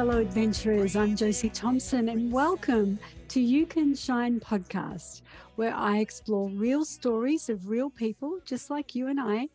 [0.00, 0.96] fellow adventurers.
[0.96, 5.20] I'm Josie Thomson, and welcome to You Can Shine podcast,
[5.56, 9.48] where I explore real stories of real people, just like you and I,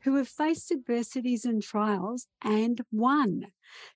[0.00, 3.46] who have faced adversities and trials and won.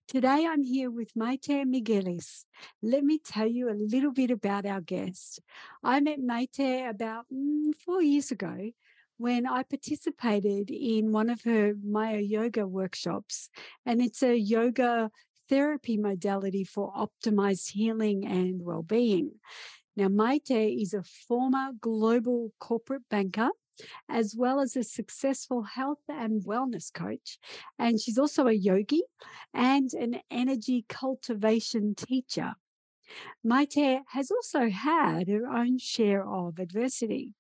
[0.06, 2.44] Today, I'm here with Mayte Miguelez.
[2.80, 5.40] Let me tell you a little bit about our guest.
[5.82, 8.70] I met Mayte about mm, four years ago
[9.18, 13.48] when I participated in one of her Maya Yoga workshops.
[13.84, 15.10] And it's a yoga
[15.48, 19.32] therapy modality for optimized healing and well being.
[19.96, 23.48] Now, Mayte is a former global corporate banker
[24.08, 27.38] as well as a successful health and wellness coach.
[27.78, 29.02] And she's also a yogi
[29.52, 32.54] and an energy cultivation teacher.
[33.46, 37.34] Mayte has also had her own share of adversity.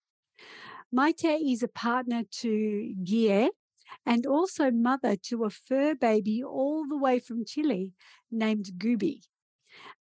[0.94, 3.50] Mayte is a partner to Gie
[4.04, 7.92] and also mother to a fur baby all the way from Chile
[8.30, 9.20] named Gooby.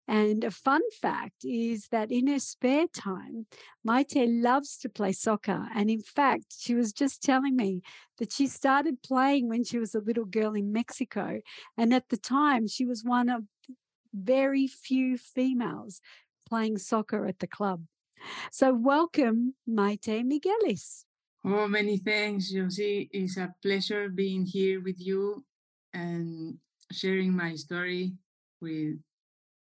[0.07, 3.45] And a fun fact is that in her spare time,
[3.87, 5.67] Mayte loves to play soccer.
[5.73, 7.81] And in fact, she was just telling me
[8.17, 11.39] that she started playing when she was a little girl in Mexico.
[11.77, 13.43] And at the time, she was one of
[14.13, 16.01] very few females
[16.47, 17.85] playing soccer at the club.
[18.51, 21.05] So, welcome, Mayte Miguelez.
[21.45, 23.09] Oh, many thanks, Josie.
[23.11, 25.43] It's a pleasure being here with you
[25.93, 26.57] and
[26.89, 28.13] sharing my story
[28.61, 28.95] with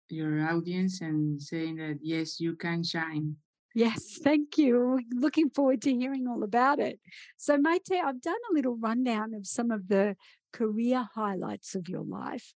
[0.09, 3.37] your audience and saying that, yes, you can shine.
[3.73, 4.99] Yes, thank you.
[5.13, 6.99] Looking forward to hearing all about it.
[7.37, 10.17] So, Mayte, I've done a little rundown of some of the
[10.51, 12.53] career highlights of your life,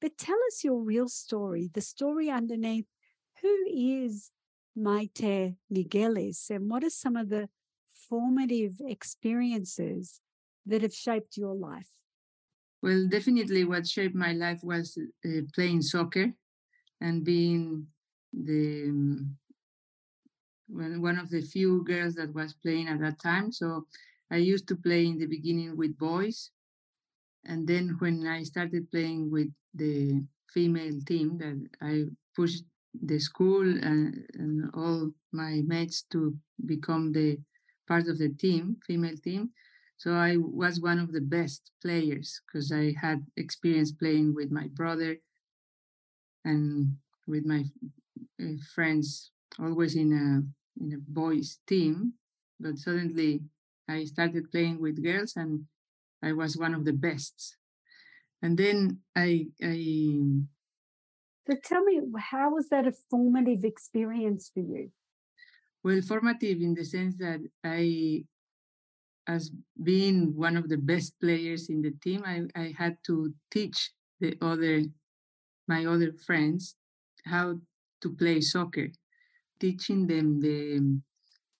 [0.00, 2.86] but tell us your real story, the story underneath
[3.40, 4.32] who is
[4.76, 7.48] Mayte Miguelez, and what are some of the
[8.14, 10.20] formative experiences
[10.66, 11.90] that have shaped your life?
[12.80, 16.26] Well, definitely what shaped my life was uh, playing soccer
[17.00, 17.88] and being
[18.32, 19.36] the um,
[20.68, 23.50] one of the few girls that was playing at that time.
[23.50, 23.86] So
[24.30, 26.50] I used to play in the beginning with boys.
[27.44, 30.22] And then when I started playing with the
[30.52, 32.04] female team that I
[32.36, 32.64] pushed
[32.94, 37.38] the school and, and all my mates to become the
[37.86, 39.50] part of the team, female team.
[39.96, 44.68] So I was one of the best players because I had experience playing with my
[44.68, 45.18] brother
[46.44, 46.96] and
[47.26, 47.64] with my
[48.40, 52.14] uh, friends, always in a in a boys team.
[52.60, 53.42] But suddenly
[53.88, 55.66] I started playing with girls, and
[56.22, 57.56] I was one of the best.
[58.42, 60.44] And then I I
[61.46, 64.90] so tell me, how was that a formative experience for you?
[65.84, 68.24] Well, formative in the sense that I,
[69.26, 69.50] as
[69.82, 74.36] being one of the best players in the team, I, I had to teach the
[74.40, 74.82] other,
[75.68, 76.76] my other friends,
[77.26, 77.60] how
[78.02, 78.88] to play soccer,
[79.60, 81.00] teaching them the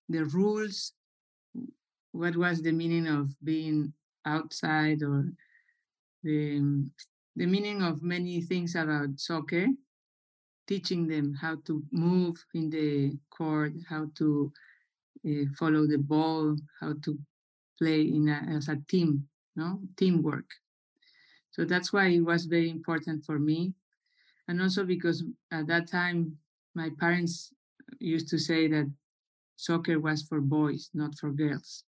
[0.09, 0.93] the rules,
[2.13, 3.93] what was the meaning of being
[4.25, 5.31] outside or
[6.23, 6.91] the
[7.37, 9.67] the meaning of many things about soccer,
[10.67, 14.53] teaching them how to move in the court, how to
[15.27, 17.19] uh, follow the ball, how to
[17.79, 20.51] play in a, as a team, no teamwork.
[21.51, 23.75] So that's why it was very important for me,
[24.49, 26.39] and also because at that time
[26.75, 27.53] my parents
[28.01, 28.91] used to say that
[29.57, 31.85] soccer was for boys, not for girls.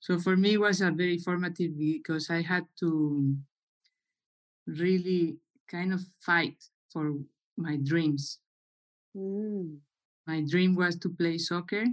[0.00, 3.36] So for me, it was a very formative because I had to
[4.66, 5.38] really
[5.68, 6.62] kind of fight
[6.92, 7.12] for
[7.56, 8.38] my dreams.
[9.16, 9.78] Mm.
[10.26, 11.84] My dream was to play soccer,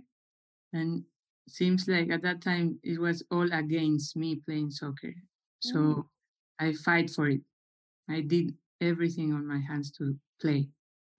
[0.73, 1.03] and
[1.47, 5.13] seems like at that time it was all against me playing soccer.
[5.59, 6.05] So mm.
[6.59, 7.41] I fight for it.
[8.09, 10.67] I did everything on my hands to play.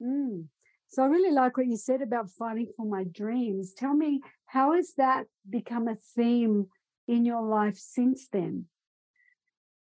[0.02, 0.46] Mm.
[0.88, 3.74] So I really like what you said about fighting for my dreams.
[3.74, 6.66] Tell me, how has that become a theme
[7.08, 8.66] in your life since then?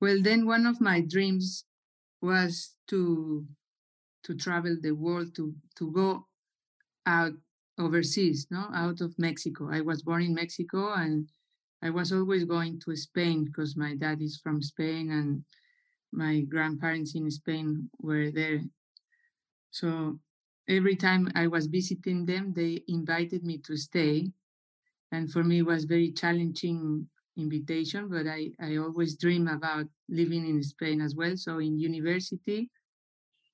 [0.00, 1.64] Well, then one of my dreams
[2.20, 3.46] was to
[4.24, 6.28] to travel the world to to go
[7.06, 7.32] out
[7.78, 9.70] overseas, no, out of Mexico.
[9.70, 11.30] I was born in Mexico and
[11.82, 15.44] I was always going to Spain because my dad is from Spain and
[16.12, 18.62] my grandparents in Spain were there.
[19.70, 20.20] So
[20.68, 24.32] every time I was visiting them, they invited me to stay.
[25.12, 30.46] And for me, it was very challenging invitation, but I, I always dream about living
[30.48, 31.36] in Spain as well.
[31.36, 32.70] So in university,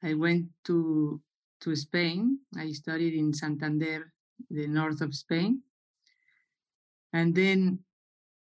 [0.03, 1.21] I went to
[1.61, 2.39] to Spain.
[2.57, 4.13] I studied in Santander,
[4.51, 5.63] the north of Spain,
[7.13, 7.81] and then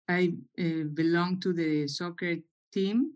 [0.09, 2.37] I uh, belonged to the soccer
[2.73, 3.13] team,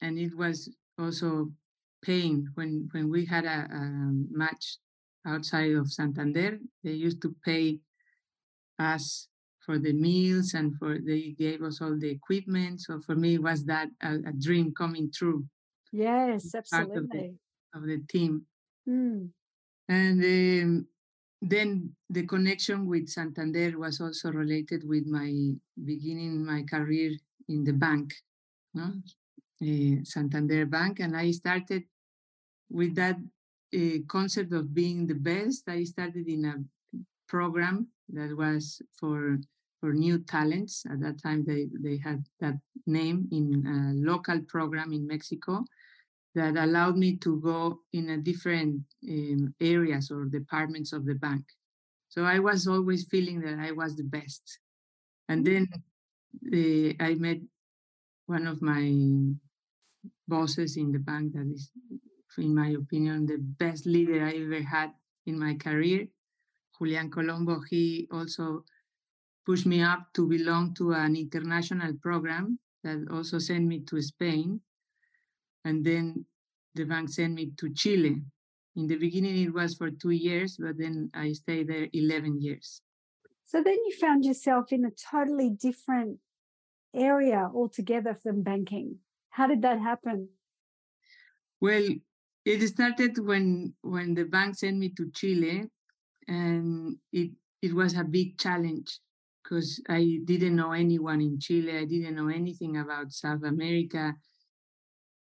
[0.00, 1.52] and it was also
[2.02, 3.84] paying when when we had a, a
[4.30, 4.78] match
[5.26, 6.58] outside of Santander.
[6.82, 7.80] They used to pay
[8.78, 9.28] us
[9.60, 12.80] for the meals and for they gave us all the equipment.
[12.80, 15.44] So for me, it was that a, a dream coming true.
[15.92, 17.34] Yes, Part of the, absolutely.
[17.74, 18.46] of the team.
[18.88, 19.30] Mm.
[19.88, 20.86] And um,
[21.42, 25.32] then the connection with Santander was also related with my
[25.84, 27.12] beginning my career
[27.48, 28.14] in the bank?
[28.76, 31.84] Uh, Santander Bank, and I started
[32.70, 33.16] with that
[33.74, 35.68] uh, concept of being the best.
[35.68, 36.54] I started in a
[37.28, 39.38] program that was for
[39.80, 40.84] for new talents.
[40.90, 42.54] At that time, they they had that
[42.86, 45.64] name in a local program in Mexico
[46.34, 51.44] that allowed me to go in a different um, areas or departments of the bank.
[52.08, 54.58] So I was always feeling that I was the best.
[55.28, 55.68] And then
[56.52, 57.38] uh, I met
[58.26, 58.92] one of my
[60.28, 61.70] bosses in the bank that is,
[62.38, 64.90] in my opinion, the best leader I ever had
[65.26, 66.06] in my career,
[66.78, 67.60] Julian Colombo.
[67.68, 68.64] He also
[69.46, 74.60] pushed me up to belong to an international program that also sent me to Spain
[75.64, 76.24] and then
[76.74, 78.22] the bank sent me to Chile.
[78.76, 82.82] In the beginning, it was for two years, but then I stayed there 11 years.
[83.44, 86.18] So then you found yourself in a totally different
[86.94, 88.98] area altogether from banking.
[89.30, 90.28] How did that happen?
[91.60, 91.86] Well,
[92.44, 95.64] it started when when the bank sent me to Chile,
[96.26, 98.98] and it it was a big challenge
[99.42, 101.76] because I didn't know anyone in Chile.
[101.76, 104.14] I didn't know anything about South America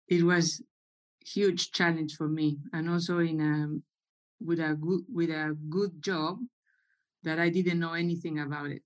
[0.08, 0.62] it was
[1.20, 6.38] huge challenge for me and also in a with a good with a good job
[7.22, 8.82] that I didn't know anything about it.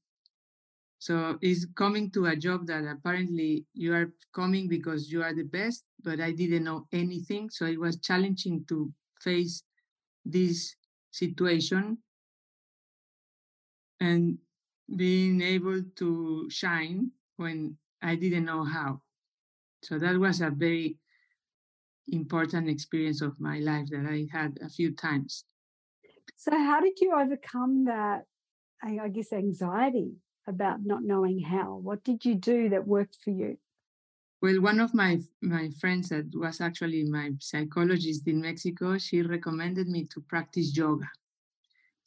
[1.01, 5.45] So it's coming to a job that apparently you are coming because you are the
[5.45, 7.51] best, but I didn't know anything.
[7.51, 9.63] So it was challenging to face
[10.25, 10.75] this
[11.11, 11.99] situation
[14.01, 14.39] and
[14.95, 19.03] being able to shine when I didn't know how.
[19.83, 20.99] So that was a very
[22.13, 25.45] important experience of my life that I had a few times.
[26.37, 28.25] So, how did you overcome that,
[28.83, 30.13] I guess, anxiety
[30.47, 31.77] about not knowing how?
[31.77, 33.59] What did you do that worked for you?
[34.41, 39.89] Well, one of my my friends that was actually my psychologist in Mexico, she recommended
[39.89, 41.11] me to practice yoga.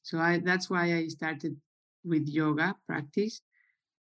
[0.04, 1.58] So I that's why I started
[2.04, 3.42] with yoga practice,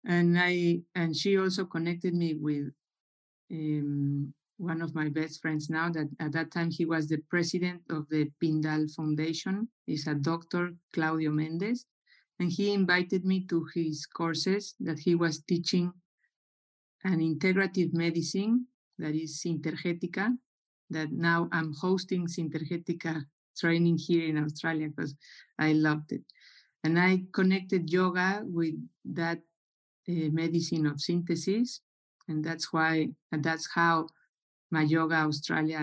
[0.05, 2.71] and I and she also connected me with
[3.51, 7.81] um, one of my best friends now that at that time he was the president
[7.89, 9.67] of the Pindal Foundation.
[9.85, 11.85] He's a doctor, Claudio Mendez.
[12.39, 15.91] And he invited me to his courses that he was teaching
[17.03, 18.67] an integrative medicine
[18.97, 20.35] that is Sintergetica,
[20.89, 23.23] that now I'm hosting Sintergetica
[23.57, 25.15] training here in Australia because
[25.59, 26.23] I loved it.
[26.83, 29.39] And I connected yoga with that
[30.09, 31.81] uh, medicine of synthesis.
[32.27, 34.07] And that's why, and that's how
[34.73, 35.81] my yoga Australia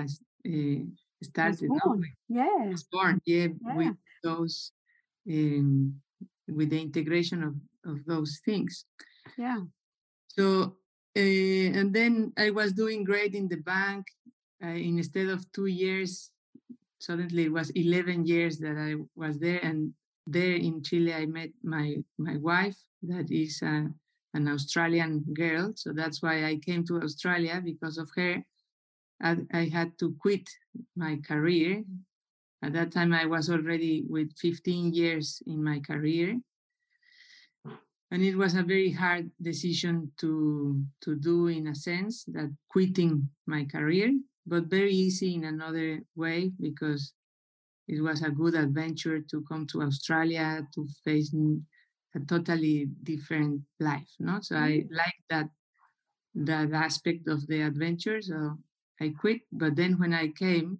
[0.52, 0.80] uh,
[1.22, 1.70] started.
[1.70, 2.02] No?
[2.28, 2.64] Yeah.
[2.70, 4.72] Was born, yeah, yeah, with those,
[5.30, 5.94] um,
[6.48, 7.54] with the integration of,
[7.90, 8.84] of those things.
[9.38, 9.60] Yeah.
[10.28, 10.76] So,
[11.16, 14.04] uh, and then I was doing great in the bank.
[14.62, 16.30] Uh, instead of two years,
[16.98, 19.60] suddenly it was 11 years that I was there.
[19.62, 19.94] And
[20.26, 23.86] there in Chile, I met my, my wife, that is uh,
[24.34, 25.72] an Australian girl.
[25.76, 28.42] So that's why I came to Australia because of her.
[29.22, 30.48] I, I had to quit
[30.96, 31.84] my career.
[32.62, 36.38] At that time, I was already with 15 years in my career.
[38.12, 43.28] And it was a very hard decision to, to do, in a sense, that quitting
[43.46, 44.12] my career,
[44.46, 47.12] but very easy in another way because
[47.86, 51.32] it was a good adventure to come to Australia to face
[52.14, 54.10] a totally different life.
[54.18, 54.94] No, so I mm-hmm.
[54.94, 55.48] like that
[56.34, 58.22] that aspect of the adventure.
[58.22, 58.58] So
[59.00, 59.42] I quit.
[59.52, 60.78] But then when I came,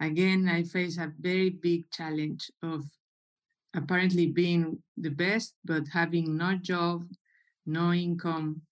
[0.00, 2.84] again, I faced a very big challenge of
[3.74, 7.06] apparently being the best, but having no job,
[7.66, 8.62] no income.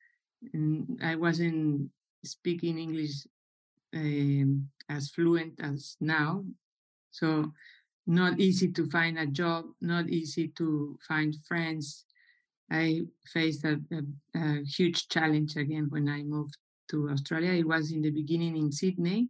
[0.53, 1.91] And I wasn't
[2.25, 3.27] speaking English
[3.95, 6.45] um, as fluent as now.
[7.11, 7.53] So,
[8.07, 12.05] not easy to find a job, not easy to find friends.
[12.71, 13.03] I
[13.33, 16.57] faced a, a, a huge challenge again when I moved
[16.91, 17.53] to Australia.
[17.53, 19.29] It was in the beginning in Sydney.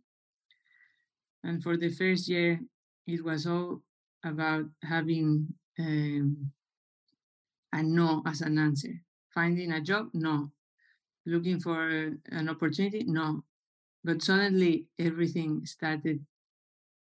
[1.45, 2.61] And for the first year,
[3.07, 3.83] it was all
[4.25, 5.49] about having
[5.79, 6.51] um,
[7.73, 9.01] a no as an answer.
[9.33, 10.51] Finding a job, no.
[11.25, 13.45] Looking for an opportunity, no.
[14.05, 16.25] but suddenly everything started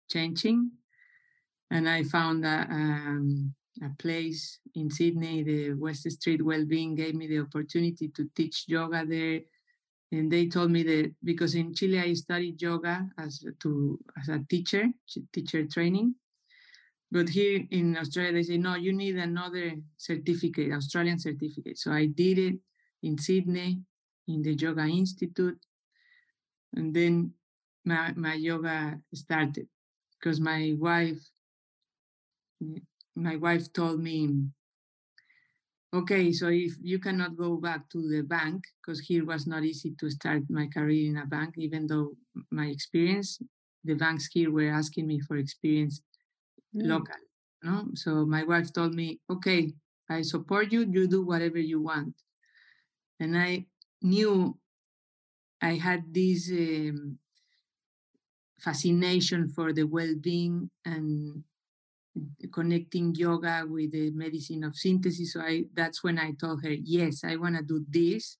[0.10, 0.72] changing.
[1.72, 7.28] And I found a, um, a place in Sydney, the West Street Wellbeing gave me
[7.28, 9.42] the opportunity to teach yoga there.
[10.16, 14.40] And they told me that because in Chile I studied yoga as to as a
[14.50, 14.86] teacher,
[15.34, 16.16] teacher training.
[17.12, 21.78] But here in Australia, they say, no, you need another certificate, Australian certificate.
[21.78, 22.56] So I did it
[23.04, 23.82] in Sydney,
[24.28, 25.60] in the Yoga Institute.
[26.76, 27.34] And then
[27.84, 29.68] my, my yoga started
[30.18, 31.20] because my wife
[33.16, 34.46] my wife told me
[35.96, 39.96] okay so if you cannot go back to the bank because here was not easy
[39.98, 42.12] to start my career in a bank even though
[42.52, 43.40] my experience
[43.86, 46.02] the banks here were asking me for experience
[46.76, 46.84] mm.
[46.88, 47.16] local
[47.64, 49.72] no so my wife told me okay
[50.10, 52.14] i support you you do whatever you want
[53.22, 53.66] and i
[54.02, 54.58] knew
[55.62, 57.18] i had this um,
[58.60, 61.44] fascination for the well-being and
[62.52, 65.34] connecting yoga with the medicine of synthesis.
[65.34, 68.38] So I that's when I told her, yes, I want to do this.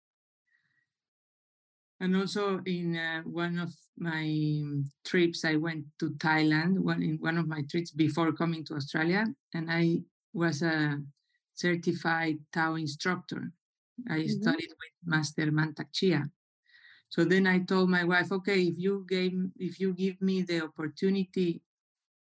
[2.00, 4.62] And also in uh, one of my
[5.06, 6.80] trips, I went to Thailand.
[6.80, 10.04] One in one of my trips before coming to Australia, and I
[10.34, 11.00] was a
[11.54, 13.52] certified Tao instructor.
[14.10, 14.42] I mm-hmm.
[14.42, 16.30] studied with Master Mantak Chia.
[17.10, 20.64] So then I told my wife, okay, if you gave if you give me the
[20.64, 21.62] opportunity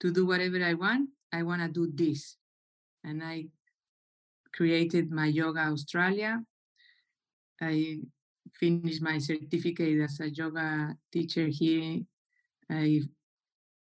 [0.02, 2.38] to do whatever I want, I want to do this.
[3.04, 3.48] And I
[4.54, 6.44] created my Yoga Australia.
[7.62, 8.00] I
[8.54, 12.02] finished my certificate as a yoga teacher here.
[12.70, 13.02] I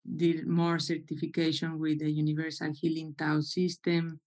[0.04, 4.20] did more certification with the Universal Healing Tao system.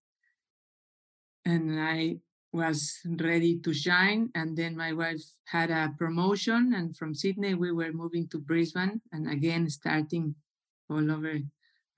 [1.44, 2.18] And I
[2.52, 4.30] was ready to shine.
[4.34, 9.00] And then my wife had a promotion, and from Sydney, we were moving to Brisbane
[9.12, 10.34] and again starting
[10.88, 11.34] all over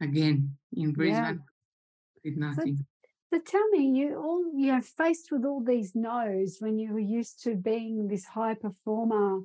[0.02, 2.24] again in Brisbane yeah.
[2.24, 2.76] with nothing.
[2.76, 2.84] So,
[3.34, 6.98] so tell me, you all you know, faced with all these no's when you were
[6.98, 9.40] used to being this high performer,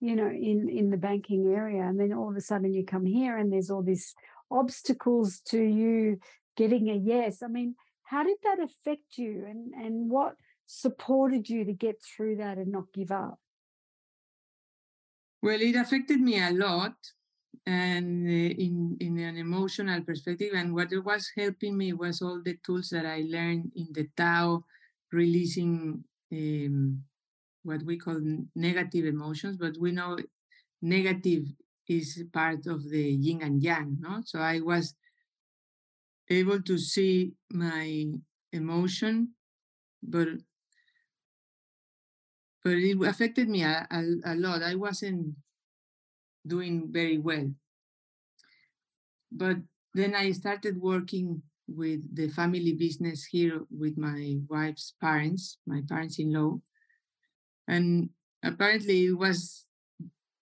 [0.00, 3.06] you know, in in the banking area, and then all of a sudden you come
[3.06, 4.14] here and there's all these
[4.50, 6.18] obstacles to you
[6.56, 7.42] getting a yes.
[7.42, 12.36] I mean, how did that affect you, and and what supported you to get through
[12.36, 13.38] that and not give up?
[15.42, 16.94] Well, it affected me a lot
[17.66, 22.56] and uh, in in an emotional perspective and what was helping me was all the
[22.64, 24.62] tools that i learned in the tao
[25.12, 27.02] releasing um,
[27.62, 28.20] what we call
[28.54, 30.16] negative emotions but we know
[30.82, 31.46] negative
[31.88, 34.22] is part of the yin and yang no?
[34.24, 34.94] So i was
[36.28, 38.06] able to see my
[38.52, 39.34] emotion
[40.02, 40.28] but
[42.62, 44.62] but it affected me a, a, a lot.
[44.62, 45.36] I wasn't
[46.46, 47.50] doing very well.
[49.32, 49.56] But
[49.94, 56.18] then I started working with the family business here with my wife's parents, my parents
[56.18, 56.60] in law.
[57.66, 58.10] And
[58.42, 59.64] apparently it was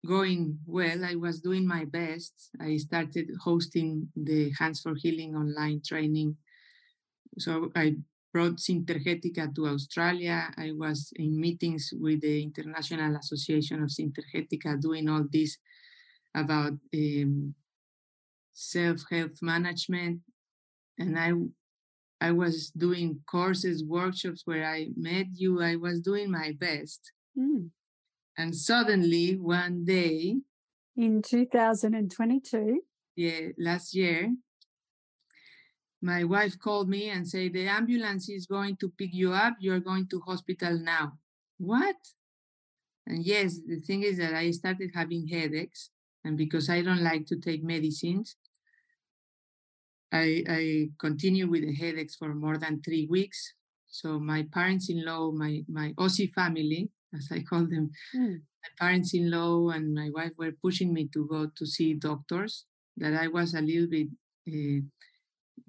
[0.06, 1.04] going well.
[1.04, 2.32] I was doing my best.
[2.60, 6.36] I started hosting the Hands for Healing online training.
[7.38, 7.96] So I
[8.32, 10.50] brought Sintergetica to Australia.
[10.56, 15.58] I was in meetings with the International Association of Sintergetica doing all these
[16.34, 17.54] about um,
[18.52, 20.20] self-health management
[20.98, 21.32] and i
[22.20, 27.12] i was doing courses workshops where i met you i was doing my best.
[27.38, 27.70] Mm.
[28.36, 30.36] and suddenly one day
[30.96, 32.82] in 2022
[33.16, 34.30] yeah last year
[36.02, 39.54] my wife called me and said the ambulance is going to pick you up.
[39.60, 41.12] You're going to hospital now.
[41.58, 41.94] What?
[43.06, 45.90] And yes the thing is that i started having headaches
[46.24, 48.36] and because I don't like to take medicines,
[50.12, 53.54] I, I continue with the headaches for more than three weeks.
[53.88, 58.40] So my parents-in-law, my my Aussie family, as I call them, mm.
[58.40, 62.66] my parents-in-law and my wife were pushing me to go to see doctors.
[62.96, 64.08] That I was a little bit
[64.48, 64.80] uh,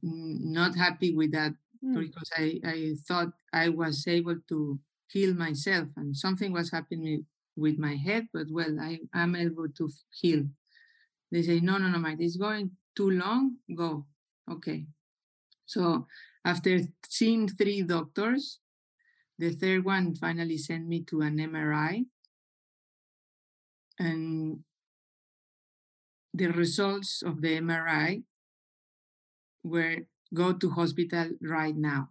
[0.02, 2.00] not happy with that mm.
[2.00, 7.78] because I, I thought I was able to heal myself and something was happening with
[7.78, 10.44] my head, but well, I am able to heal.
[11.32, 14.06] They say, no, no, no, Mike, it's going too long, go.
[14.52, 14.86] Okay.
[15.66, 16.08] So
[16.46, 18.60] after seeing three doctors,
[19.40, 22.06] the third one finally sent me to an MRI.
[24.00, 24.60] And
[26.34, 28.24] the results of the MRI
[29.64, 29.98] were
[30.34, 32.10] go to hospital right now.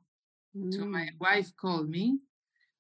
[0.57, 0.73] Mm.
[0.73, 1.21] So my mm.
[1.21, 2.19] wife called me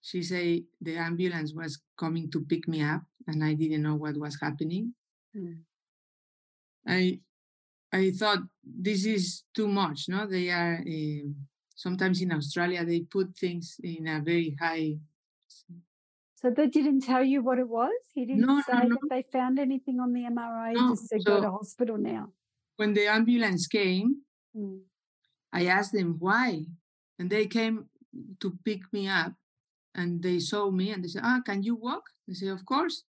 [0.02, 4.16] she said the ambulance was coming to pick me up and I didn't know what
[4.18, 4.94] was happening.
[5.35, 5.59] mm.
[6.87, 7.21] I
[7.92, 10.09] I thought this is too much.
[10.09, 11.28] No, they are uh,
[11.76, 14.97] sometimes in Australia they put things in a very high.
[16.35, 17.92] So they didn't tell you what it was.
[18.12, 18.97] He didn't no, say no, no.
[19.02, 20.75] that they found anything on the MRI.
[20.75, 20.90] No.
[20.90, 22.32] Just said so go to hospital now.
[22.76, 24.23] When the ambulance came,
[24.56, 24.80] mm.
[25.52, 26.64] I asked them why,
[27.18, 27.87] and they came
[28.40, 29.35] to pick me up,
[29.94, 33.04] and they saw me and they said, "Ah, can you walk?" I say, "Of course."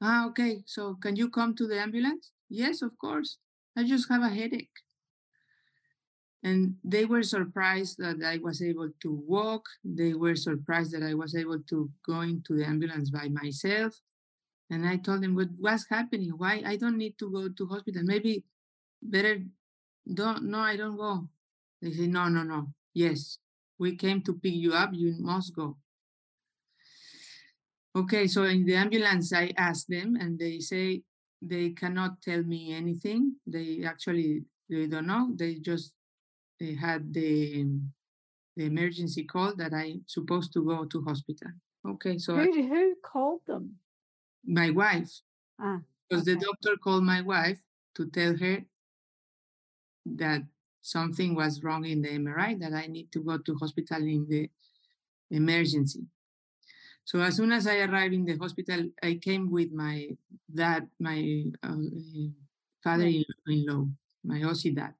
[0.00, 0.64] Ah, okay.
[0.66, 2.32] So can you come to the ambulance?
[2.48, 3.38] Yes, of course.
[3.76, 4.78] I just have a headache.
[6.42, 9.64] And they were surprised that I was able to walk.
[9.84, 13.94] They were surprised that I was able to go into the ambulance by myself.
[14.70, 16.30] And I told them, what, was happening?
[16.36, 16.62] Why?
[16.66, 18.02] I don't need to go to hospital.
[18.04, 18.44] Maybe
[19.00, 19.38] better
[20.12, 21.28] don't, no, I don't go.
[21.80, 22.72] They say, no, no, no.
[22.92, 23.38] Yes,
[23.78, 24.90] we came to pick you up.
[24.92, 25.76] You must go.
[27.94, 31.02] Okay, so in the ambulance, I asked them, and they say
[31.42, 33.36] they cannot tell me anything.
[33.46, 35.32] They actually they don't know.
[35.34, 35.92] They just
[36.58, 37.66] they had the
[38.56, 41.52] the emergency call that I supposed to go to hospital.
[41.86, 43.76] Okay, so who, who called them?
[44.46, 45.10] My wife.
[45.60, 46.34] Ah, because okay.
[46.34, 47.60] the doctor called my wife
[47.96, 48.64] to tell her
[50.06, 50.42] that
[50.82, 54.50] something was wrong in the MRI, that I need to go to hospital in the
[55.30, 56.02] emergency.
[57.04, 60.10] So as soon as I arrived in the hospital, I came with my
[60.52, 61.74] dad, my uh,
[62.82, 63.86] father-in-law,
[64.24, 64.94] my Aussie dad.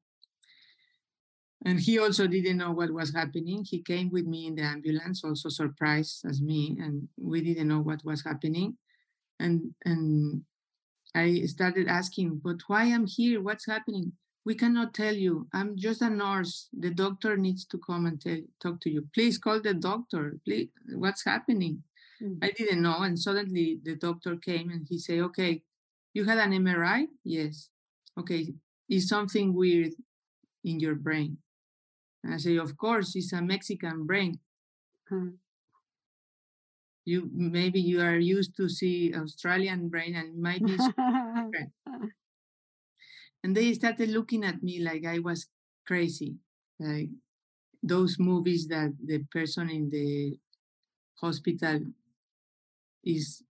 [1.64, 3.64] And he also didn't know what was happening.
[3.64, 7.80] He came with me in the ambulance, also surprised as me, and we didn't know
[7.80, 8.76] what was happening.
[9.38, 10.42] And and
[11.14, 13.40] I started asking, but why I'm here?
[13.40, 14.12] What's happening?
[14.44, 15.46] We cannot tell you.
[15.52, 16.68] I'm just a nurse.
[16.72, 19.08] The doctor needs to come and tell, talk to you.
[19.14, 20.38] Please call the doctor.
[20.44, 21.84] Please, what's happening?
[22.20, 22.38] Mm.
[22.42, 22.98] I didn't know.
[22.98, 25.62] And suddenly the doctor came and he said, okay,
[26.12, 27.06] you had an MRI?
[27.24, 27.68] Yes.
[28.18, 28.54] Okay,
[28.88, 29.92] is something weird
[30.64, 31.38] in your brain?
[32.22, 34.38] And I say, of course, it's a Mexican brain.
[35.08, 35.28] Hmm.
[37.04, 40.76] You maybe you are used to see Australian brain and maybe
[43.42, 45.48] and they started looking at me like I was
[45.86, 46.36] crazy,
[46.78, 47.10] like
[47.82, 50.38] those movies that the person in the
[51.20, 51.80] hospital
[53.04, 53.42] is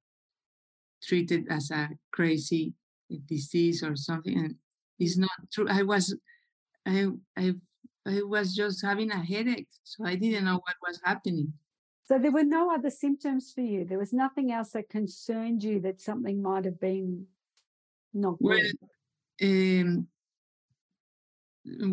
[1.02, 2.74] treated as a crazy
[3.26, 4.56] disease or something and
[4.98, 5.66] it's not true.
[5.68, 6.16] I was
[6.86, 7.54] i i
[8.06, 11.52] i was just having a headache so i didn't know what was happening.
[12.04, 13.84] So there were no other symptoms for you?
[13.84, 17.28] There was nothing else that concerned you that something might have been
[18.14, 18.72] not good?
[18.80, 18.90] well,
[19.42, 20.06] um,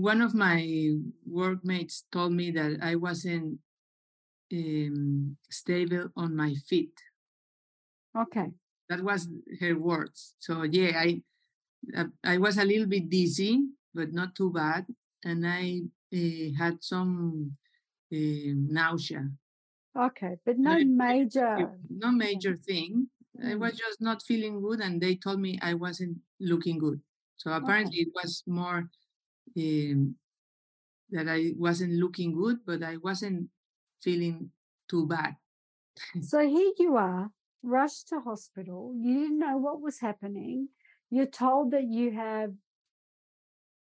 [0.01, 3.59] one of my workmates told me that i wasn't
[4.51, 6.93] um, stable on my feet
[8.17, 8.47] Okay.
[8.89, 9.27] That was
[9.59, 10.35] her words.
[10.39, 11.21] So yeah, I
[11.95, 13.61] uh, I was a little bit dizzy,
[13.93, 14.85] but not too bad,
[15.23, 15.81] and I
[16.13, 17.55] uh, had some
[18.11, 19.29] uh, nausea.
[19.95, 21.71] Okay, but no major.
[21.89, 23.09] No major thing.
[23.45, 23.77] I was mm.
[23.77, 26.99] just not feeling good, and they told me I wasn't looking good.
[27.39, 28.09] So apparently, okay.
[28.09, 28.89] it was more
[29.57, 30.15] um,
[31.11, 33.47] that I wasn't looking good, but I wasn't
[34.03, 34.51] feeling
[34.89, 35.35] too bad.
[36.21, 37.31] so here you are
[37.63, 38.93] rushed to hospital.
[38.93, 40.67] You didn't know what was happening.
[41.09, 42.51] You're told that you have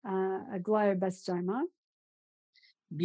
[0.07, 1.63] uh, a glioblastoma.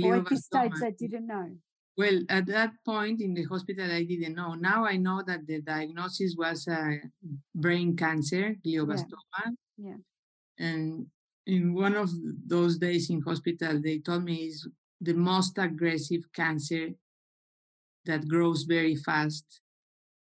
[0.03, 1.57] Or at this stage, they didn't know.
[1.97, 4.55] Well, at that point in the hospital, I didn't know.
[4.55, 7.01] Now I know that the diagnosis was a
[7.55, 9.57] brain cancer, glioblastoma.
[9.79, 9.89] Yeah.
[9.89, 9.97] yeah.
[10.59, 11.07] And
[11.47, 12.11] in one of
[12.47, 14.67] those days in hospital, they told me it's
[15.01, 16.91] the most aggressive cancer
[18.07, 19.61] that grows very fast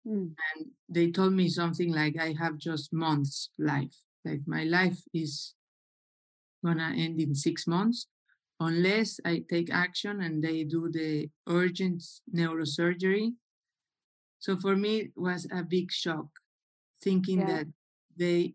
[0.06, 0.34] Mm.
[0.54, 3.94] And they told me something like, I have just months life.
[4.24, 5.54] Like my life is
[6.64, 8.06] gonna end in six months
[8.60, 13.34] unless I take action and they do the urgent neurosurgery.
[14.38, 16.26] So for me, it was a big shock
[17.02, 17.46] thinking yeah.
[17.46, 17.66] that
[18.16, 18.54] they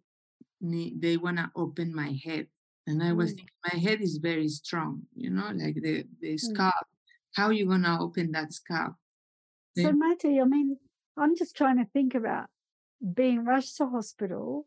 [0.62, 2.48] they wanna open my head.
[2.86, 3.36] And I was mm.
[3.36, 6.40] thinking, my head is very strong, you know, like the, the mm.
[6.40, 6.74] scalp.
[7.36, 8.94] How are you gonna open that scalp?
[9.76, 10.78] So, Matty, I mean,
[11.18, 12.48] I'm just trying to think about
[13.14, 14.66] being rushed to hospital,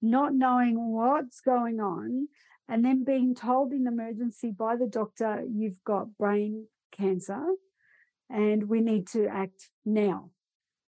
[0.00, 2.28] not knowing what's going on,
[2.68, 7.44] and then being told in emergency by the doctor, you've got brain cancer
[8.30, 10.30] and we need to act now.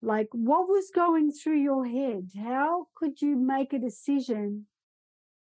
[0.02, 2.32] Like, what was going through your head?
[2.38, 4.68] How could you make a decision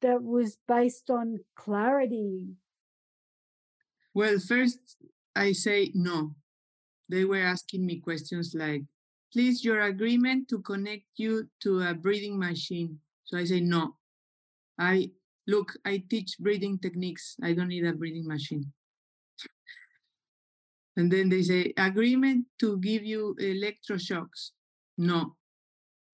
[0.01, 2.49] that was based on clarity?
[4.15, 4.97] Well, first,
[5.37, 6.35] I say no.
[7.09, 8.83] They were asking me questions like,
[9.33, 12.99] Please, your agreement to connect you to a breathing machine.
[13.25, 13.97] So I say, no.
[14.79, 15.11] I
[15.47, 17.37] look, I teach breathing techniques.
[17.43, 18.73] I don't need a breathing machine.
[20.99, 24.51] And then they say, agreement to give you electroshocks.
[24.99, 25.37] No.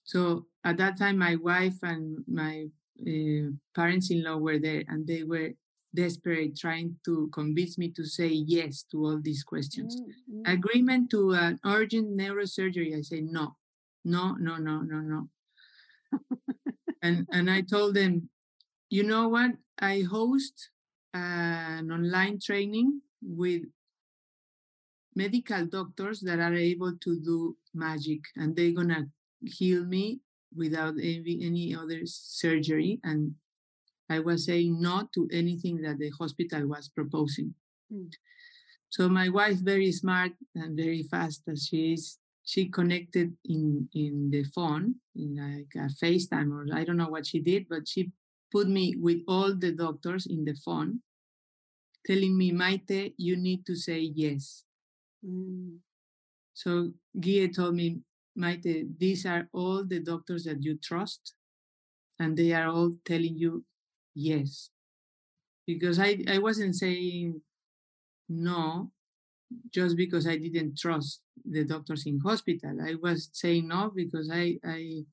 [0.04, 2.66] So at that time, my wife and my
[3.00, 5.52] uh, parents-in-law were there, and they were
[5.94, 9.96] desperate, trying to convince me to say yes to all these questions.
[9.96, 10.52] Mm-hmm.
[10.52, 12.94] Agreement to an urgent neurosurgery.
[12.94, 13.56] I say no,
[14.04, 15.28] no, no, no, no, no.
[17.02, 18.28] and and I told them,
[18.90, 19.52] you know what?
[19.78, 20.68] I host
[21.14, 23.62] an online training with
[25.14, 29.06] medical doctors that are able to do magic, and they're gonna
[29.42, 30.20] heal me
[30.54, 33.00] without any, any other surgery.
[33.04, 33.34] And
[34.08, 37.54] I was saying no to anything that the hospital was proposing.
[37.92, 38.12] Mm.
[38.90, 44.30] So my wife, very smart and very fast as she is, she connected in in
[44.30, 48.12] the phone in like a FaceTime or I don't know what she did, but she
[48.52, 51.00] put me with all the doctors in the phone,
[52.06, 54.62] telling me, Mayte, you need to say yes.
[55.24, 55.78] Mm.
[56.52, 58.00] So Guille told me,
[58.38, 61.34] Mayte, these are all the doctors that you trust,
[62.18, 63.64] and they are all telling you
[64.14, 64.70] yes.
[65.66, 67.40] Because I, I wasn't saying
[68.28, 68.90] no
[69.72, 72.76] just because I didn't trust the doctors in hospital.
[72.82, 75.04] I was saying no because I, I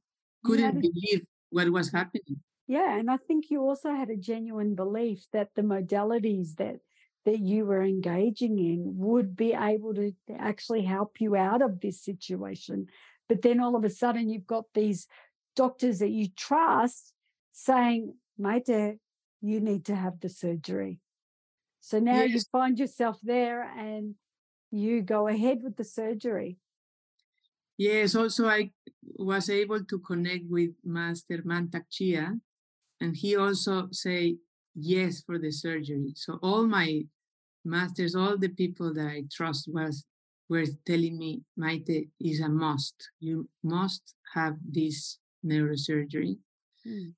[0.44, 2.42] couldn't believe what was happening.
[2.68, 6.80] Yeah, and I think you also had a genuine belief that the modalities that
[7.26, 12.02] that you were engaging in would be able to actually help you out of this
[12.02, 12.88] situation.
[13.30, 15.08] But then all of a sudden, you've got these
[15.56, 17.14] doctors that you trust
[17.52, 18.96] saying, Mayte, uh,
[19.42, 21.00] you need to have the surgery.
[21.80, 22.32] So now yes.
[22.32, 24.16] you find yourself there and
[24.72, 26.58] you go ahead with the surgery.
[27.78, 32.38] Yes, also I was able to connect with Master Mantak Chia,
[33.00, 34.38] and he also say
[34.76, 36.14] yes for the surgery.
[36.16, 37.04] So all my
[37.64, 40.06] masters, all the people that I trust was
[40.50, 43.10] were telling me, Mayte is a must.
[43.20, 46.38] You must have this neurosurgery.
[46.86, 47.14] Mm.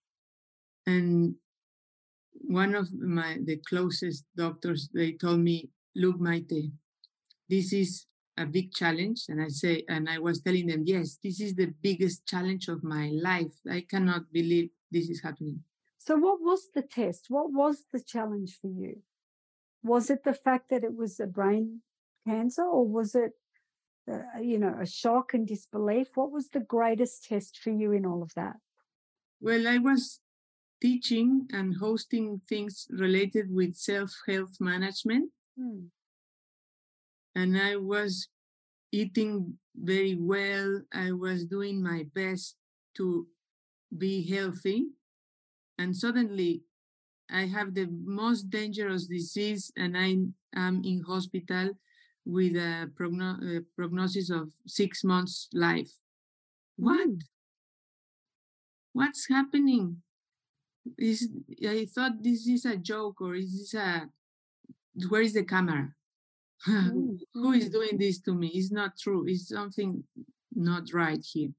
[0.85, 1.35] And
[2.33, 6.71] one of my the closest doctors, they told me, look, Mayte,
[7.49, 8.05] this is
[8.37, 9.25] a big challenge.
[9.29, 12.83] And I say, and I was telling them, yes, this is the biggest challenge of
[12.83, 13.53] my life.
[13.69, 15.63] I cannot believe this is happening.
[16.05, 17.27] So, what was the test?
[17.29, 19.03] What was the challenge for you?
[19.83, 21.79] Was it the fact that it was a brain
[22.27, 23.31] cancer, or was it,
[24.11, 26.07] uh, you know, a shock and disbelief?
[26.15, 28.57] What was the greatest test for you in all of that?
[29.39, 30.19] Well, I was
[30.81, 35.31] teaching and hosting things related with self health management.
[35.57, 35.85] Mm.
[37.33, 38.27] And I was
[38.91, 40.81] eating very well.
[40.93, 42.57] I was doing my best
[42.97, 43.25] to
[43.97, 44.87] be healthy
[45.77, 46.61] and suddenly
[47.29, 50.17] I have the most dangerous disease and I
[50.55, 51.71] am in hospital
[52.25, 55.91] with a, progno- a prognosis of six months life.
[56.77, 57.09] What?
[58.93, 59.97] What's happening?
[60.97, 61.29] Is
[61.65, 64.09] I thought this is a joke or is this a
[65.09, 65.89] where is the camera?
[66.65, 67.19] Mm.
[67.33, 68.47] Who is doing this to me?
[68.47, 69.25] It's not true.
[69.27, 70.01] It's something
[70.55, 71.49] not right here.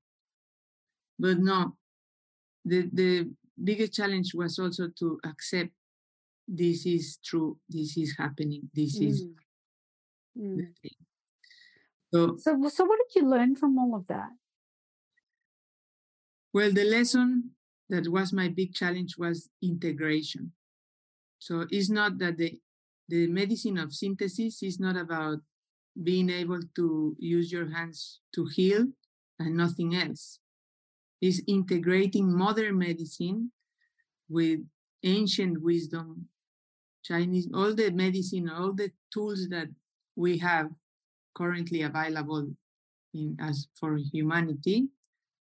[1.19, 1.77] But no,
[2.65, 3.29] the the
[3.63, 5.71] biggest challenge was also to accept
[6.47, 9.09] this is true, this is happening, this mm.
[9.09, 9.25] is
[10.39, 10.57] mm.
[10.57, 10.99] the thing.
[12.13, 14.31] So, so, so what did you learn from all of that?
[16.53, 17.51] Well, the lesson
[17.89, 20.53] that was my big challenge was integration.
[21.39, 22.59] So it's not that the
[23.09, 25.39] the medicine of synthesis is not about
[26.03, 28.87] being able to use your hands to heal
[29.39, 30.39] and nothing else
[31.25, 33.51] is integrating modern medicine
[34.29, 34.61] with
[35.03, 36.29] ancient wisdom,
[37.03, 39.69] Chinese, all the medicine, all the tools that
[40.17, 40.69] we have
[41.35, 42.47] currently available
[43.15, 44.89] in, as for humanity.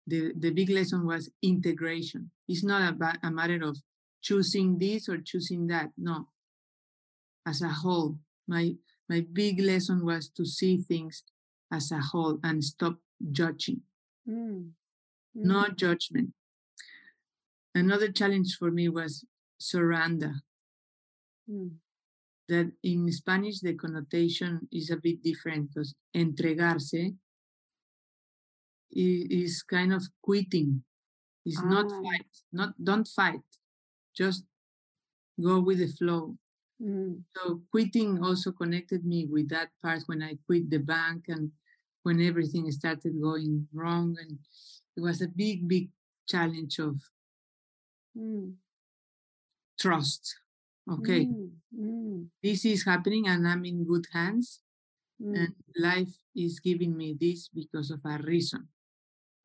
[0.08, 2.32] The, the big lesson was integration.
[2.48, 3.78] It's not about a matter of
[4.22, 5.91] choosing this or choosing that.
[5.98, 6.30] No.
[7.46, 8.17] As a whole,
[8.48, 8.76] my
[9.10, 11.24] my big lesson was to see things
[11.74, 12.96] as a whole and stop
[13.32, 13.82] judging.
[14.28, 14.72] Mm
[15.36, 15.46] mm.
[15.46, 16.34] no judgment.
[17.76, 19.26] Another challenge for me was
[19.58, 20.36] surrender.
[21.50, 21.72] Mm.
[22.50, 27.15] That in Spanish, the connotation is a bit different because entregarse
[28.91, 30.84] is kind of quitting.
[31.46, 31.65] It's ah.
[31.65, 33.41] not fight, not don't fight,
[34.15, 34.43] just
[35.41, 36.38] go with the flow.
[36.82, 37.24] Mm.
[37.36, 41.52] So quitting also connected me with that part when I quit the bank and
[42.04, 44.38] when everything started going wrong and
[44.96, 45.90] it was a big, big
[46.28, 47.02] challenge of
[48.16, 48.58] Mm.
[49.80, 50.38] trust.
[50.88, 51.52] Okay, Mm.
[51.74, 52.30] Mm.
[52.44, 54.62] this is happening and I'm in good hands,
[55.20, 55.36] Mm.
[55.38, 58.68] and life is giving me this because of a reason.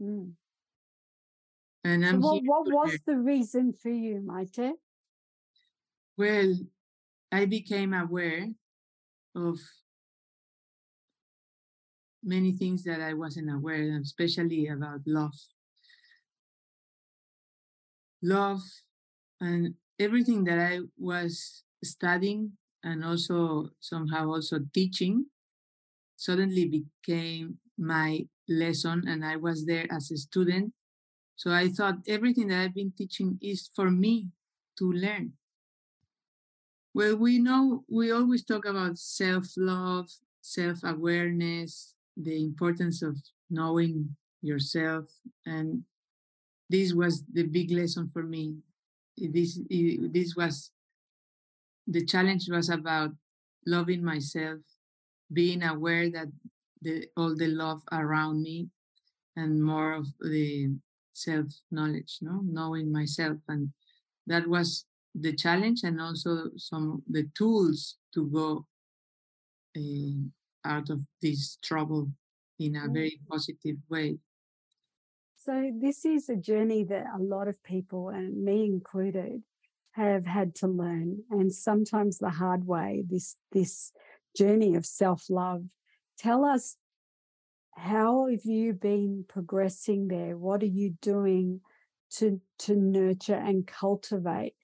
[0.01, 0.37] Mm.
[1.85, 4.75] And I'm what, what was the reason for you, Mayte?
[6.17, 6.55] Well,
[7.31, 8.53] I became aware
[9.35, 9.61] of
[12.23, 15.35] many things that I wasn't aware of, especially about love.
[18.23, 18.63] Love
[19.41, 22.53] and everything that I was studying
[22.83, 25.27] and also somehow also teaching
[26.17, 30.73] suddenly became my lesson and I was there as a student.
[31.37, 34.29] So I thought everything that I've been teaching is for me
[34.79, 35.35] to learn.
[36.95, 43.17] Well, we know we always talk about self love, self awareness, the importance of
[43.51, 45.05] knowing yourself.
[45.47, 45.85] And
[46.69, 48.57] this was the big lesson for me.
[49.17, 50.71] This, this was
[51.87, 53.11] the challenge was about
[53.67, 54.61] loving myself,
[55.33, 56.29] being aware that
[56.83, 58.69] the, all the love around me
[59.37, 60.71] and more of the
[61.15, 63.39] self knowledge, no, knowing myself.
[63.49, 63.71] And
[64.27, 68.67] that was the challenge and also some the tools to go
[69.77, 70.29] uh,
[70.65, 72.13] out of this trouble
[72.59, 72.93] in a Mm.
[72.93, 74.19] very positive way.
[75.37, 79.43] So this is a journey that a lot of people, and me included,
[79.93, 83.05] have had to learn, and sometimes the hard way.
[83.09, 83.93] This this
[84.37, 85.65] journey of self love.
[86.19, 86.77] Tell us
[87.77, 90.37] how have you been progressing there?
[90.37, 91.61] What are you doing
[92.11, 94.55] to to nurture and cultivate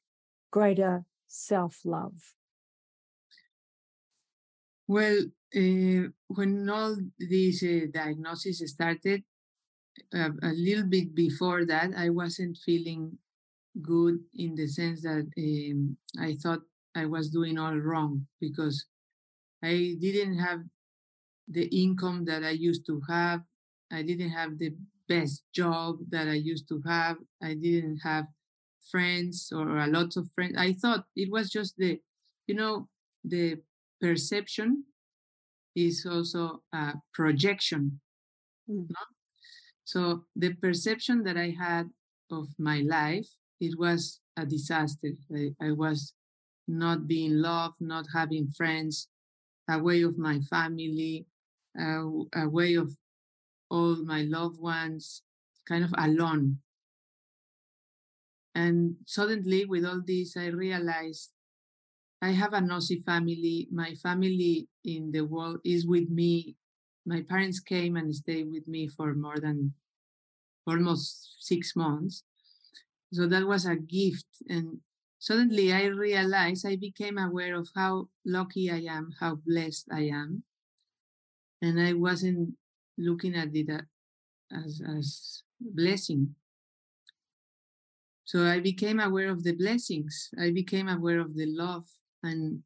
[0.51, 2.35] greater self love?
[4.87, 5.19] Well,
[5.57, 9.23] uh, when all these uh, diagnosis started,
[10.15, 13.19] uh, a little bit before that, I wasn't feeling
[13.83, 16.63] good in the sense that um, I thought
[16.97, 18.87] I was doing all wrong because
[19.63, 20.61] I didn't have
[21.49, 23.43] the income that I used to have.
[23.93, 24.75] I didn't have the
[25.09, 27.17] best job that I used to have.
[27.43, 28.27] I didn't have
[28.91, 30.55] friends or a lot of friends.
[30.57, 32.01] I thought it was just the,
[32.47, 32.89] you know,
[33.25, 33.59] the
[34.05, 34.85] perception
[35.75, 38.01] is also a projection.
[38.69, 38.87] Mm.
[38.91, 39.05] No?
[39.85, 41.89] So the perception that I had
[42.31, 43.29] of my life,
[43.61, 45.13] it was a disaster.
[45.35, 46.13] I, I was
[46.69, 49.09] not being loved, not having friends,
[49.71, 51.27] away of my family,
[51.81, 52.05] uh,
[52.37, 52.95] away of
[53.71, 55.23] all my loved ones,
[55.67, 56.59] kind of alone.
[58.55, 61.31] And suddenly, with all this, I realized
[62.25, 63.69] I have a nosy family.
[63.71, 66.57] My family in the world is with me.
[67.05, 69.75] My parents came and stayed with me for more than
[70.67, 72.25] almost six months.
[73.13, 74.25] So that was a gift.
[74.49, 74.79] And
[75.19, 80.45] suddenly I realized I became aware of how lucky I am, how blessed I am.
[81.61, 82.55] And I wasn't
[82.97, 83.69] looking at it
[84.51, 86.37] as, as blessing.
[88.25, 90.31] So I became aware of the blessings.
[90.41, 91.85] I became aware of the love
[92.25, 92.63] and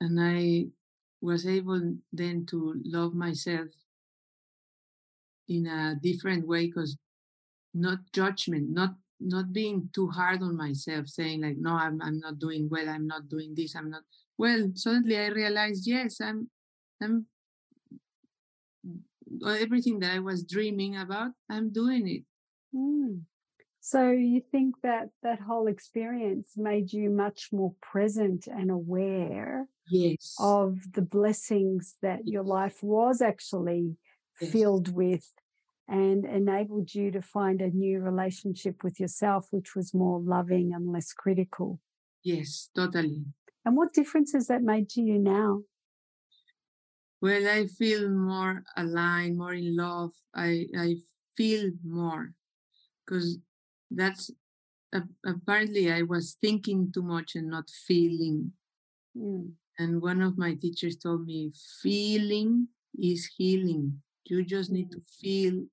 [0.00, 0.68] and I
[1.20, 3.68] was able then to love myself
[5.48, 6.96] in a different way because
[7.74, 12.38] not judgment, not not being too hard on myself, saying like, no, I'm I'm not
[12.38, 14.02] doing well, I'm not doing this, I'm not
[14.38, 14.70] well.
[14.74, 16.48] Suddenly I realized, yes, I'm
[17.02, 17.26] I'm
[19.46, 22.22] everything that I was dreaming about, I'm doing it.
[22.74, 23.22] Mm.
[23.80, 30.36] So you think that that whole experience made you much more present and aware Yes.
[30.38, 33.96] of the blessings that your life was actually
[34.40, 34.52] Yes.
[34.52, 35.32] filled with
[35.88, 40.92] and enabled you to find a new relationship with yourself, which was more loving and
[40.92, 41.80] less critical.
[42.22, 43.26] Yes, totally.
[43.64, 45.64] And what difference has that made to you now?
[47.22, 50.12] Well, I feel more aligned, more in love.
[50.34, 50.96] I I
[51.36, 52.34] feel more
[53.06, 53.38] because
[53.90, 54.30] that's
[54.94, 58.52] uh, apparently I was thinking too much and not feeling.
[59.16, 59.52] Mm.
[59.78, 64.02] And one of my teachers told me, feeling is healing.
[64.24, 65.64] You just need to feel.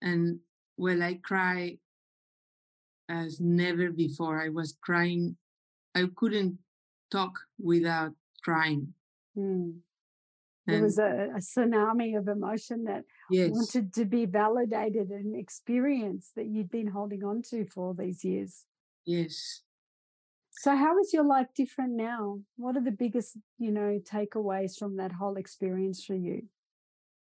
[0.00, 0.38] And
[0.76, 1.78] well, I cry
[3.08, 4.40] as never before.
[4.40, 5.36] I was crying.
[5.94, 6.58] I couldn't
[7.10, 8.94] talk without crying.
[9.36, 9.78] Mm.
[10.68, 16.34] There was a, a tsunami of emotion that yes, wanted to be validated and experienced
[16.36, 18.64] that you'd been holding on to for all these years.
[19.04, 19.62] yes.
[20.50, 22.40] So how is your life different now?
[22.56, 26.42] What are the biggest, you know, takeaways from that whole experience for you?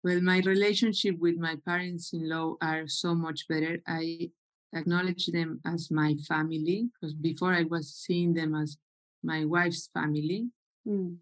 [0.03, 3.81] Well, my relationship with my parents-in-law are so much better.
[3.85, 4.31] I
[4.73, 8.77] acknowledge them as my family because before I was seeing them as
[9.23, 10.47] my wife's family
[10.87, 11.17] Mm.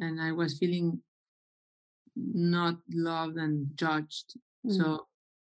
[0.00, 1.00] And I was feeling
[2.16, 4.34] not loved and judged.
[4.66, 4.76] Mm.
[4.76, 5.06] So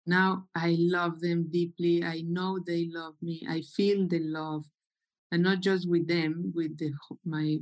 [0.07, 2.05] now I love them deeply.
[2.05, 3.47] I know they love me.
[3.49, 4.65] I feel the love,
[5.33, 6.93] and not just with them, with the
[7.25, 7.59] my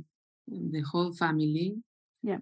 [0.47, 1.75] the whole family.
[2.23, 2.39] Yeah.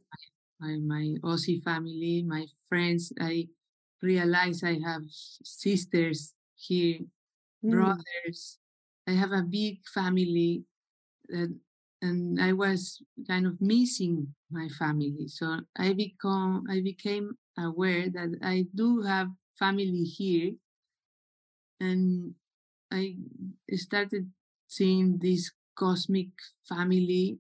[0.60, 3.14] my my Aussie family, my friends.
[3.20, 3.48] I
[4.02, 7.00] realize I have sisters here,
[7.66, 7.72] Mm.
[7.72, 8.60] brothers.
[9.08, 10.66] I have a big family,
[11.30, 11.50] that,
[12.02, 15.28] and I was kind of missing my family.
[15.28, 20.52] So I become I became aware that I do have family here,
[21.80, 22.34] and
[22.92, 23.18] I
[23.74, 24.30] started
[24.68, 26.30] seeing this cosmic
[26.68, 27.40] family,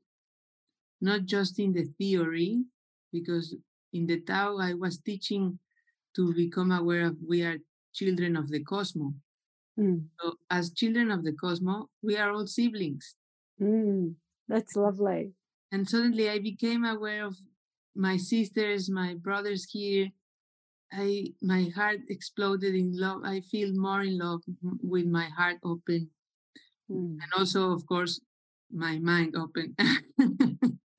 [1.02, 2.63] not just in the theory,
[3.12, 3.56] because
[3.93, 5.60] in the Tao I was teaching
[6.15, 7.58] to become aware of we are
[7.93, 9.13] children of the cosmos.
[9.80, 10.06] Mm.
[10.20, 13.15] So as children of the cosmos, we are all siblings.
[13.62, 14.15] Mm.
[14.48, 15.34] That's lovely.
[15.72, 17.36] And suddenly I became aware of
[17.96, 20.10] my sisters, my brothers here.
[20.92, 23.22] I my heart exploded in love.
[23.26, 24.42] I feel more in love
[24.82, 26.12] with my heart open,
[26.90, 27.20] Mm.
[27.22, 28.22] and also, of course,
[28.72, 29.76] my mind open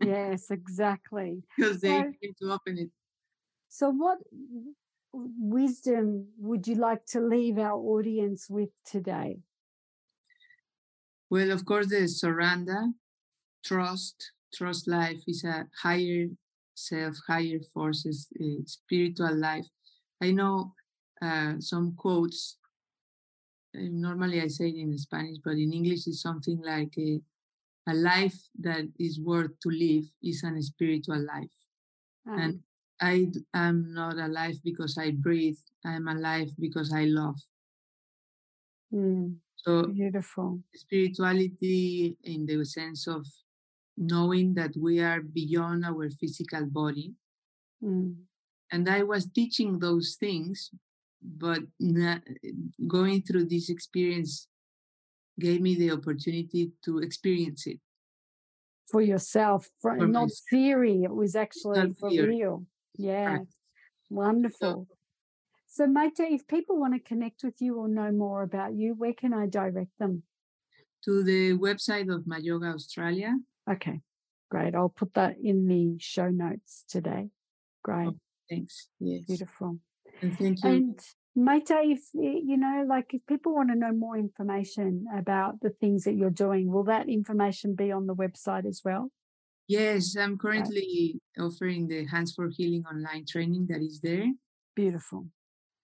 [0.04, 1.42] Yes, exactly.
[1.56, 2.90] because they So- came to open it.
[3.70, 4.18] So, what
[5.12, 9.40] wisdom would you like to leave our audience with today?
[11.30, 12.88] Well, of course, the surrender,
[13.64, 16.28] trust, trust life is a higher
[16.74, 19.66] self, higher forces, uh, spiritual life.
[20.22, 20.74] I know
[21.22, 22.58] uh, some quotes.
[23.76, 27.20] uh, normally, I say it in Spanish, but in English, it's something like a,
[27.88, 31.50] a life that is worth to live is an spiritual life.
[32.26, 32.60] And
[33.00, 35.58] i am not alive because I breathe.
[35.84, 37.36] I'm alive because I love.
[38.92, 40.60] mm, So beautiful.
[40.74, 43.26] spirituality in the sense of
[43.98, 47.12] knowing that we are beyond our physical body.
[47.82, 48.14] Mm,
[48.70, 50.70] And I was teaching those things,
[51.20, 51.60] but
[52.86, 54.46] going through this experience
[55.40, 57.80] gave me the opportunity to experience it.
[58.90, 60.48] for yourself, for, For not myself.
[60.50, 61.02] theory.
[61.04, 62.64] It was actually for real.
[62.96, 63.52] Yeah, Correct.
[64.08, 64.88] wonderful.
[65.66, 69.12] So, Mayte, if people want to connect with you or know more about you, where
[69.12, 70.22] can I direct them?
[71.04, 73.36] To the website of My Yoga Australia.
[73.70, 74.00] Okay,
[74.50, 74.74] great.
[74.74, 77.28] I'll put that in the show notes today.
[77.84, 78.14] Great,
[78.50, 78.88] Thanks.
[78.98, 79.24] Yes.
[79.26, 79.78] beautiful.
[80.22, 80.70] And thank you.
[80.70, 80.98] And
[81.36, 86.04] Mayte, if you know, like if people want to know more information about the things
[86.04, 89.10] that you're doing, will that information be on the website as well?
[89.68, 94.26] yes, I'm currently offering the Hands for Healing online training that is there.
[94.74, 95.26] Beautiful.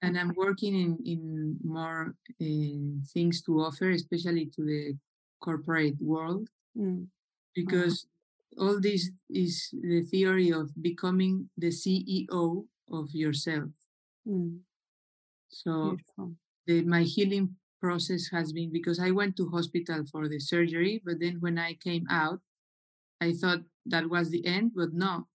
[0.03, 4.97] and I'm working in in more uh, things to offer, especially to the
[5.41, 7.07] corporate world, Mm,
[7.55, 8.07] because
[8.59, 13.71] all this is the theory of becoming the CEO of yourself.
[14.29, 14.59] mm,
[15.49, 15.97] So
[16.67, 21.21] the, my healing process has been because I went to hospital for the surgery, but
[21.21, 22.41] then when I came out,
[23.21, 25.27] I thought that was the end, but no,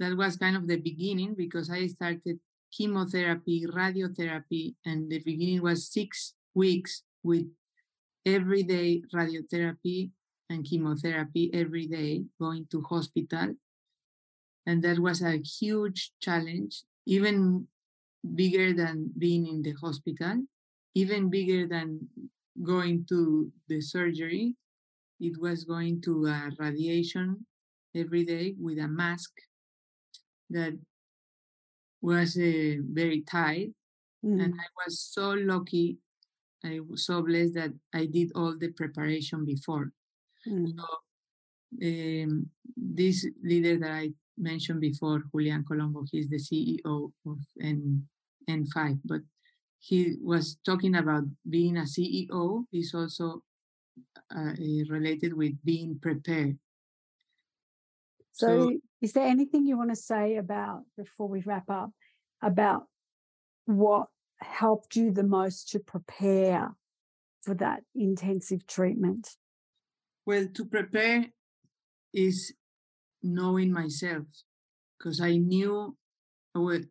[0.00, 2.40] that was kind of the beginning because I started
[2.72, 7.46] chemotherapy, radiotherapy, and the beginning was six weeks with
[8.26, 10.10] everyday radiotherapy
[10.50, 13.54] and chemotherapy every day, going to hospital.
[14.66, 17.68] And that was a huge challenge, even
[18.34, 20.42] bigger than being in the hospital,
[20.94, 22.08] even bigger than
[22.62, 24.54] going to the surgery.
[25.20, 27.46] It was going to a radiation
[27.94, 29.32] every day with a mask
[30.50, 30.74] that
[32.00, 33.72] was uh, very tight.
[34.24, 35.98] Mm, And I was so lucky,
[36.64, 39.92] I was so blessed that I did all the preparation before.
[40.46, 40.78] Mm,
[41.82, 48.06] Um, this leader that I mentioned before, Julian Colombo, he's the CEO of N,
[48.48, 49.22] N5, but
[49.78, 53.42] he was talking about being a CEO is also
[54.34, 56.58] uh, uh, related with being prepared.
[58.32, 61.90] So, So- is there anything you want to say about before we wrap up
[62.40, 62.88] about
[63.66, 64.08] what
[64.40, 66.74] helped you the most to prepare
[67.42, 69.36] for that intensive treatment?
[70.26, 71.26] Well, to prepare
[72.14, 72.54] is
[73.22, 74.26] knowing myself
[74.98, 75.96] because I knew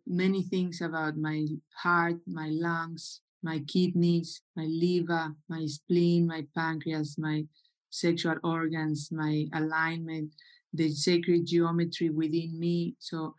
[0.08, 1.48] many things about my
[1.84, 7.46] heart, my lungs, my kidneys, my liver, my spleen, my pancreas, my
[7.90, 10.32] sexual organs, my alignment,
[10.74, 12.96] the sacred geometry within me.
[13.00, 13.36] So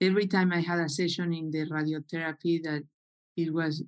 [0.00, 2.84] every time I had a session in the radiotherapy that
[3.36, 3.82] it was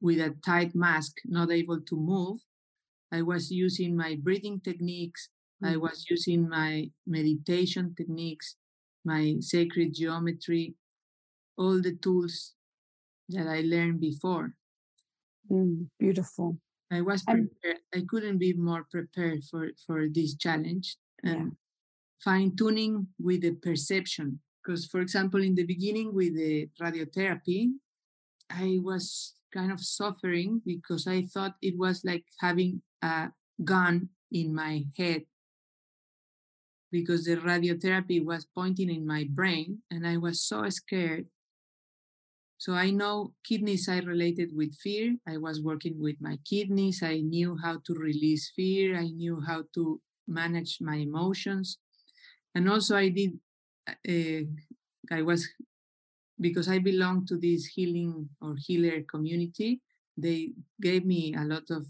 [0.00, 2.40] with a tight mask, not able to move.
[3.12, 5.28] I was using my breathing techniques.
[5.62, 5.74] Mm-hmm.
[5.74, 8.56] I was using my meditation techniques,
[9.04, 10.74] my sacred geometry,
[11.56, 12.54] all the tools
[13.30, 14.54] that I learned before.
[15.50, 16.58] Mm, beautiful.
[16.90, 17.78] I was prepared.
[17.94, 21.50] I couldn't be more prepared for for this challenge and yeah.
[22.22, 24.40] fine tuning with the perception.
[24.62, 27.70] Because, for example, in the beginning with the radiotherapy,
[28.50, 33.28] I was kind of suffering because I thought it was like having a
[33.64, 35.22] gun in my head
[36.90, 41.26] because the radiotherapy was pointing in my brain and I was so scared
[42.58, 45.16] so I know kidneys are related with fear.
[45.28, 47.02] I was working with my kidneys.
[47.02, 48.96] I knew how to release fear.
[48.96, 51.78] I knew how to manage my emotions.
[52.54, 53.38] And also I did,
[53.88, 54.48] uh,
[55.12, 55.46] I was,
[56.40, 59.80] because I belong to this healing or healer community,
[60.16, 61.86] they gave me a lot of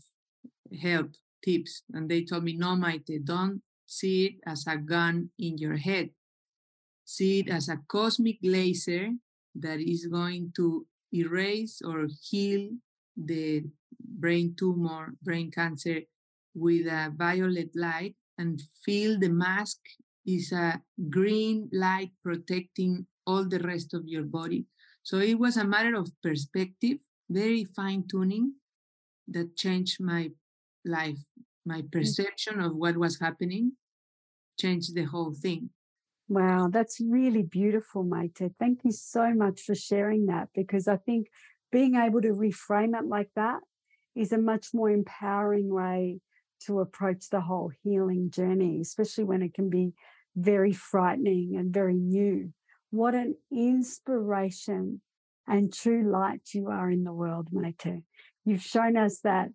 [0.80, 1.10] help,
[1.44, 5.76] tips, and they told me, no, Mayte, don't see it as a gun in your
[5.76, 6.10] head.
[7.04, 9.10] See it as a cosmic laser
[9.54, 12.70] that is going to erase or heal
[13.16, 13.64] the
[14.00, 16.00] brain tumor, brain cancer
[16.54, 19.78] with a violet light and feel the mask
[20.26, 24.66] is a green light protecting all the rest of your body.
[25.02, 26.98] So it was a matter of perspective,
[27.30, 28.54] very fine tuning
[29.28, 30.30] that changed my
[30.84, 31.18] life.
[31.64, 31.92] My mm.
[31.92, 33.72] perception of what was happening
[34.58, 35.70] changed the whole thing.
[36.28, 38.52] Wow, that's really beautiful, Mayte.
[38.58, 41.28] Thank you so much for sharing that because I think
[41.70, 43.60] being able to reframe it like that
[44.16, 46.20] is a much more empowering way
[46.66, 49.92] to approach the whole healing journey, especially when it can be
[50.34, 52.52] very frightening and very new.
[52.96, 55.02] What an inspiration
[55.46, 58.04] and true light you are in the world, Mayte.
[58.46, 59.50] You've shown us that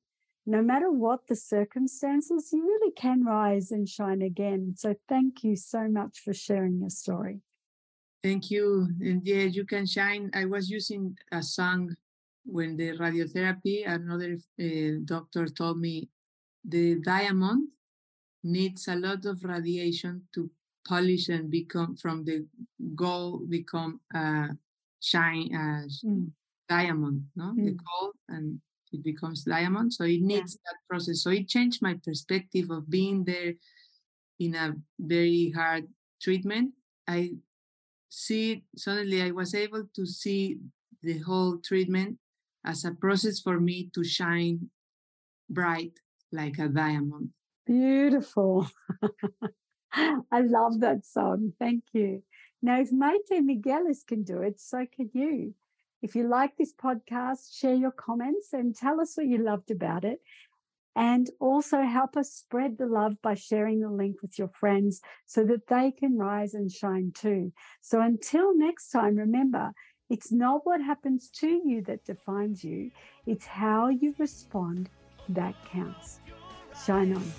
[0.46, 4.76] no matter what the circumstances, you really can rise and shine again.
[4.78, 7.40] So thank you so much for sharing your story.
[8.22, 8.88] Thank you.
[9.00, 10.30] And yeah, you can shine.
[10.36, 11.96] I was using a song
[12.46, 16.10] when the radiotherapy, another uh, doctor told me
[16.64, 17.70] the diamond
[18.44, 20.52] needs a lot of radiation to
[20.88, 22.46] polish and become from the
[22.96, 24.50] gold become a
[25.00, 26.30] shine a mm.
[26.68, 27.66] diamond no mm.
[27.66, 28.60] the gold and
[28.92, 29.94] it becomes diamond.
[29.94, 30.72] So it needs yeah.
[30.72, 31.24] that process.
[31.24, 33.54] So it changed my perspective of being there
[34.40, 35.88] in a very hard
[36.22, 36.74] treatment.
[37.08, 37.34] I
[38.10, 40.58] see suddenly I was able to see
[41.02, 42.18] the whole treatment
[42.66, 44.70] as a process for me to shine
[45.50, 45.94] bright
[46.32, 47.30] like a diamond.
[47.66, 48.68] Beautiful.
[50.32, 51.54] I love that song.
[51.60, 52.24] Thank you.
[52.62, 55.56] Now, if Mayte Miguelez can do it, so can you.
[56.02, 60.04] If you like this podcast, share your comments and tell us what you loved about
[60.04, 60.20] it.
[60.96, 65.46] And also help us spread the love by sharing the link with your friends so
[65.46, 67.54] that they can rise and shine too.
[67.82, 69.72] So until next time, remember,
[70.10, 72.92] it's not what happens to you that defines you,
[73.26, 74.90] it's how you respond
[75.30, 76.20] that counts.
[76.86, 77.32] Shine on.